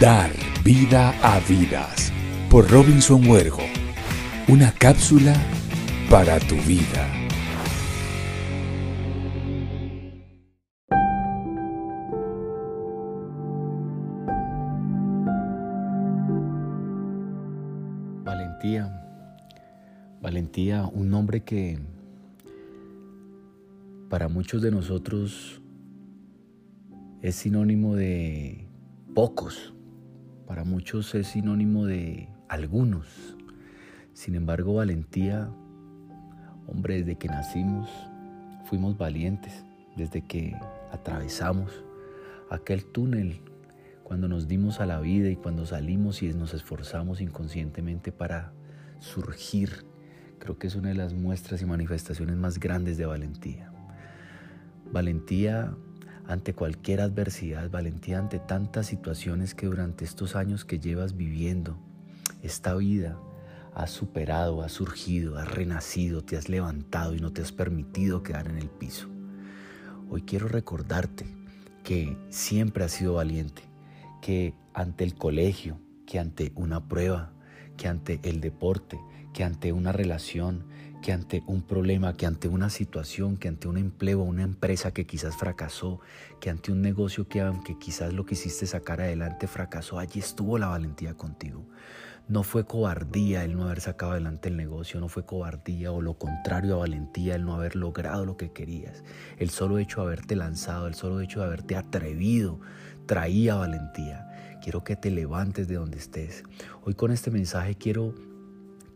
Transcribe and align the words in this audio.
Dar 0.00 0.30
vida 0.62 1.10
a 1.24 1.40
vidas 1.40 2.12
por 2.48 2.70
Robinson 2.70 3.26
Huergo. 3.26 3.64
Una 4.46 4.70
cápsula 4.70 5.34
para 6.08 6.38
tu 6.38 6.54
vida. 6.54 7.04
Valentía. 18.22 19.04
Valentía, 20.22 20.84
un 20.86 21.10
nombre 21.10 21.42
que 21.42 21.80
para 24.08 24.28
muchos 24.28 24.62
de 24.62 24.70
nosotros 24.70 25.60
es 27.20 27.34
sinónimo 27.34 27.96
de 27.96 28.64
pocos, 29.12 29.74
para 30.48 30.64
muchos 30.64 31.14
es 31.14 31.26
sinónimo 31.26 31.84
de 31.84 32.30
algunos. 32.48 33.36
Sin 34.14 34.34
embargo, 34.34 34.72
valentía, 34.74 35.50
hombre, 36.66 36.96
desde 36.96 37.16
que 37.16 37.28
nacimos 37.28 37.90
fuimos 38.64 38.96
valientes, 38.96 39.66
desde 39.94 40.22
que 40.22 40.56
atravesamos 40.90 41.84
aquel 42.50 42.86
túnel, 42.86 43.42
cuando 44.02 44.26
nos 44.26 44.48
dimos 44.48 44.80
a 44.80 44.86
la 44.86 45.00
vida 45.00 45.28
y 45.28 45.36
cuando 45.36 45.66
salimos 45.66 46.22
y 46.22 46.32
nos 46.32 46.54
esforzamos 46.54 47.20
inconscientemente 47.20 48.10
para 48.10 48.54
surgir, 49.00 49.84
creo 50.38 50.58
que 50.58 50.68
es 50.68 50.76
una 50.76 50.88
de 50.88 50.94
las 50.94 51.12
muestras 51.12 51.60
y 51.60 51.66
manifestaciones 51.66 52.36
más 52.36 52.58
grandes 52.58 52.96
de 52.96 53.04
valentía. 53.04 53.70
Valentía 54.90 55.76
ante 56.28 56.52
cualquier 56.52 57.00
adversidad, 57.00 57.70
valentía 57.70 58.18
ante 58.18 58.38
tantas 58.38 58.86
situaciones 58.86 59.54
que 59.54 59.66
durante 59.66 60.04
estos 60.04 60.36
años 60.36 60.66
que 60.66 60.78
llevas 60.78 61.16
viviendo 61.16 61.78
esta 62.42 62.74
vida 62.74 63.18
has 63.74 63.90
superado, 63.90 64.62
has 64.62 64.72
surgido, 64.72 65.38
has 65.38 65.50
renacido, 65.50 66.22
te 66.22 66.36
has 66.36 66.50
levantado 66.50 67.14
y 67.14 67.20
no 67.20 67.32
te 67.32 67.40
has 67.40 67.50
permitido 67.50 68.22
quedar 68.22 68.46
en 68.48 68.58
el 68.58 68.68
piso. 68.68 69.08
Hoy 70.10 70.22
quiero 70.22 70.48
recordarte 70.48 71.26
que 71.82 72.18
siempre 72.28 72.84
has 72.84 72.92
sido 72.92 73.14
valiente, 73.14 73.62
que 74.20 74.52
ante 74.74 75.04
el 75.04 75.14
colegio, 75.14 75.80
que 76.06 76.18
ante 76.18 76.52
una 76.56 76.88
prueba, 76.88 77.32
que 77.78 77.88
ante 77.88 78.20
el 78.22 78.42
deporte, 78.42 79.00
que 79.38 79.44
ante 79.44 79.72
una 79.72 79.92
relación, 79.92 80.64
que 81.00 81.12
ante 81.12 81.44
un 81.46 81.62
problema, 81.62 82.14
que 82.14 82.26
ante 82.26 82.48
una 82.48 82.70
situación, 82.70 83.36
que 83.36 83.46
ante 83.46 83.68
un 83.68 83.78
empleo, 83.78 84.20
una 84.20 84.42
empresa 84.42 84.90
que 84.90 85.06
quizás 85.06 85.36
fracasó, 85.36 86.00
que 86.40 86.50
ante 86.50 86.72
un 86.72 86.82
negocio 86.82 87.28
que 87.28 87.40
aunque 87.40 87.78
quizás 87.78 88.12
lo 88.12 88.26
quisiste 88.26 88.66
sacar 88.66 89.00
adelante 89.00 89.46
fracasó, 89.46 90.00
allí 90.00 90.18
estuvo 90.18 90.58
la 90.58 90.66
valentía 90.66 91.14
contigo. 91.14 91.64
No 92.26 92.42
fue 92.42 92.66
cobardía 92.66 93.44
el 93.44 93.56
no 93.56 93.66
haber 93.66 93.80
sacado 93.80 94.10
adelante 94.10 94.48
el 94.48 94.56
negocio, 94.56 94.98
no 94.98 95.08
fue 95.08 95.24
cobardía 95.24 95.92
o 95.92 96.02
lo 96.02 96.18
contrario 96.18 96.74
a 96.74 96.78
valentía 96.78 97.36
el 97.36 97.44
no 97.44 97.54
haber 97.54 97.76
logrado 97.76 98.24
lo 98.24 98.36
que 98.36 98.50
querías. 98.50 99.04
El 99.36 99.50
solo 99.50 99.78
hecho 99.78 100.00
de 100.00 100.08
haberte 100.08 100.34
lanzado, 100.34 100.88
el 100.88 100.94
solo 100.94 101.20
hecho 101.20 101.38
de 101.38 101.46
haberte 101.46 101.76
atrevido, 101.76 102.58
traía 103.06 103.54
valentía. 103.54 104.58
Quiero 104.60 104.82
que 104.82 104.96
te 104.96 105.12
levantes 105.12 105.68
de 105.68 105.76
donde 105.76 105.98
estés. 105.98 106.42
Hoy 106.82 106.94
con 106.94 107.12
este 107.12 107.30
mensaje 107.30 107.76
quiero 107.76 108.16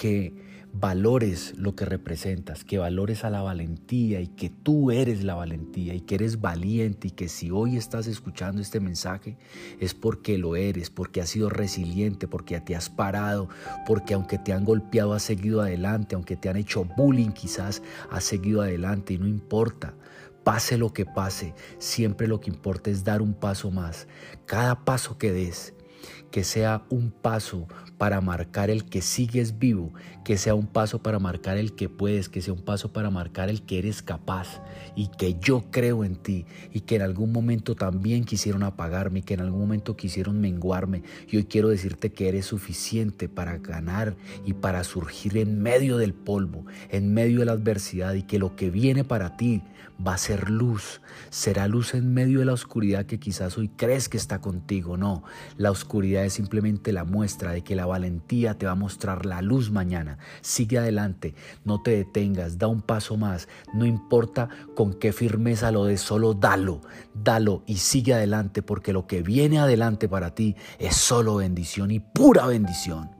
que 0.00 0.32
valores 0.72 1.52
lo 1.58 1.76
que 1.76 1.84
representas, 1.84 2.64
que 2.64 2.78
valores 2.78 3.22
a 3.22 3.28
la 3.28 3.42
valentía 3.42 4.22
y 4.22 4.28
que 4.28 4.48
tú 4.48 4.90
eres 4.90 5.22
la 5.24 5.34
valentía 5.34 5.92
y 5.92 6.00
que 6.00 6.14
eres 6.14 6.40
valiente 6.40 7.08
y 7.08 7.10
que 7.10 7.28
si 7.28 7.50
hoy 7.50 7.76
estás 7.76 8.06
escuchando 8.06 8.62
este 8.62 8.80
mensaje 8.80 9.36
es 9.78 9.92
porque 9.92 10.38
lo 10.38 10.56
eres, 10.56 10.88
porque 10.88 11.20
has 11.20 11.28
sido 11.28 11.50
resiliente, 11.50 12.26
porque 12.26 12.58
te 12.62 12.74
has 12.74 12.88
parado, 12.88 13.50
porque 13.86 14.14
aunque 14.14 14.38
te 14.38 14.54
han 14.54 14.64
golpeado 14.64 15.12
has 15.12 15.22
seguido 15.22 15.60
adelante, 15.60 16.14
aunque 16.14 16.36
te 16.36 16.48
han 16.48 16.56
hecho 16.56 16.86
bullying 16.96 17.32
quizás 17.32 17.82
has 18.10 18.24
seguido 18.24 18.62
adelante 18.62 19.12
y 19.12 19.18
no 19.18 19.28
importa. 19.28 19.92
Pase 20.44 20.78
lo 20.78 20.94
que 20.94 21.04
pase, 21.04 21.52
siempre 21.78 22.26
lo 22.26 22.40
que 22.40 22.48
importa 22.48 22.88
es 22.88 23.04
dar 23.04 23.20
un 23.20 23.34
paso 23.34 23.70
más. 23.70 24.08
Cada 24.46 24.86
paso 24.86 25.18
que 25.18 25.30
des, 25.30 25.74
que 26.30 26.44
sea 26.44 26.82
un 26.90 27.10
paso 27.10 27.66
para 27.98 28.20
marcar 28.20 28.70
el 28.70 28.84
que 28.84 29.02
sigues 29.02 29.58
vivo, 29.58 29.92
que 30.24 30.38
sea 30.38 30.54
un 30.54 30.66
paso 30.66 31.02
para 31.02 31.18
marcar 31.18 31.58
el 31.58 31.74
que 31.74 31.88
puedes, 31.88 32.28
que 32.28 32.40
sea 32.40 32.54
un 32.54 32.62
paso 32.62 32.92
para 32.92 33.10
marcar 33.10 33.48
el 33.50 33.62
que 33.62 33.78
eres 33.78 34.02
capaz 34.02 34.62
y 34.96 35.08
que 35.08 35.36
yo 35.40 35.64
creo 35.70 36.04
en 36.04 36.16
ti 36.16 36.46
y 36.72 36.80
que 36.80 36.96
en 36.96 37.02
algún 37.02 37.32
momento 37.32 37.74
también 37.74 38.24
quisieron 38.24 38.62
apagarme 38.62 39.22
que 39.22 39.34
en 39.34 39.40
algún 39.40 39.60
momento 39.60 39.96
quisieron 39.96 40.40
menguarme. 40.40 41.02
Y 41.28 41.36
hoy 41.36 41.44
quiero 41.44 41.68
decirte 41.68 42.12
que 42.12 42.28
eres 42.28 42.46
suficiente 42.46 43.28
para 43.28 43.58
ganar 43.58 44.16
y 44.46 44.54
para 44.54 44.84
surgir 44.84 45.36
en 45.36 45.60
medio 45.60 45.98
del 45.98 46.14
polvo, 46.14 46.64
en 46.88 47.12
medio 47.12 47.40
de 47.40 47.46
la 47.46 47.52
adversidad 47.52 48.14
y 48.14 48.22
que 48.22 48.38
lo 48.38 48.56
que 48.56 48.70
viene 48.70 49.04
para 49.04 49.36
ti 49.36 49.62
va 50.06 50.14
a 50.14 50.18
ser 50.18 50.50
luz, 50.50 51.00
será 51.28 51.68
luz 51.68 51.94
en 51.94 52.14
medio 52.14 52.38
de 52.38 52.44
la 52.46 52.52
oscuridad 52.52 53.06
que 53.06 53.20
quizás 53.20 53.58
hoy 53.58 53.68
crees 53.68 54.08
que 54.08 54.16
está 54.16 54.40
contigo. 54.40 54.96
No, 54.96 55.22
la 55.56 55.70
oscuridad 55.70 56.19
es 56.24 56.34
simplemente 56.34 56.92
la 56.92 57.04
muestra 57.04 57.52
de 57.52 57.62
que 57.62 57.76
la 57.76 57.86
valentía 57.86 58.58
te 58.58 58.66
va 58.66 58.72
a 58.72 58.76
mostrar 58.76 59.26
la 59.26 59.42
luz 59.42 59.70
mañana. 59.70 60.18
Sigue 60.40 60.78
adelante, 60.78 61.34
no 61.64 61.82
te 61.82 61.92
detengas, 61.92 62.58
da 62.58 62.66
un 62.66 62.82
paso 62.82 63.16
más, 63.16 63.48
no 63.74 63.86
importa 63.86 64.48
con 64.74 64.94
qué 64.94 65.12
firmeza 65.12 65.70
lo 65.70 65.84
des, 65.84 66.00
solo 66.00 66.34
dalo, 66.34 66.80
dalo 67.14 67.62
y 67.66 67.76
sigue 67.76 68.14
adelante 68.14 68.62
porque 68.62 68.92
lo 68.92 69.06
que 69.06 69.22
viene 69.22 69.58
adelante 69.58 70.08
para 70.08 70.34
ti 70.34 70.56
es 70.78 70.96
solo 70.96 71.36
bendición 71.36 71.90
y 71.90 72.00
pura 72.00 72.46
bendición. 72.46 73.19